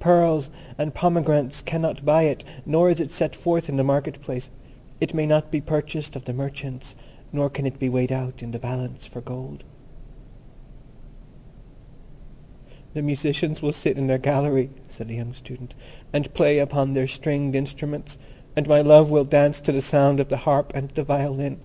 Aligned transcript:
Pearls 0.00 0.50
and 0.76 0.92
pomegranates 0.92 1.62
cannot 1.62 2.04
buy 2.04 2.24
it, 2.24 2.44
nor 2.66 2.90
is 2.90 3.00
it 3.00 3.10
set 3.10 3.34
forth 3.34 3.70
in 3.70 3.78
the 3.78 3.82
marketplace. 3.82 4.50
It 5.00 5.14
may 5.14 5.24
not 5.24 5.50
be 5.50 5.62
purchased 5.62 6.14
of 6.14 6.26
the 6.26 6.34
merchants, 6.34 6.94
nor 7.32 7.48
can 7.48 7.64
it 7.64 7.78
be 7.78 7.88
weighed 7.88 8.12
out 8.12 8.42
in 8.42 8.50
the 8.50 8.58
balance 8.58 9.06
for 9.06 9.22
gold." 9.22 9.64
"The 12.92 13.00
musicians 13.00 13.62
will 13.62 13.72
sit 13.72 13.96
in 13.96 14.08
their 14.08 14.18
gallery," 14.18 14.68
said 14.88 15.08
the 15.08 15.16
young 15.16 15.32
Student, 15.32 15.74
"and 16.12 16.34
play 16.34 16.58
upon 16.58 16.92
their 16.92 17.06
stringed 17.08 17.54
instruments, 17.54 18.18
and 18.54 18.68
my 18.68 18.82
love 18.82 19.10
will 19.10 19.24
dance 19.24 19.58
to 19.62 19.72
the 19.72 19.80
sound 19.80 20.20
of 20.20 20.28
the 20.28 20.36
harp 20.44 20.70
and 20.74 20.90
the 20.90 21.02
violin. 21.02 21.56